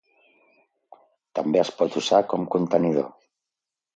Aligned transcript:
També 1.39 1.61
es 1.61 1.69
pot 1.81 1.99
usar 2.01 2.21
com 2.33 2.47
contenidor. 2.57 3.13